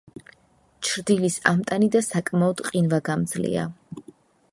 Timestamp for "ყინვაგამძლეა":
2.71-3.67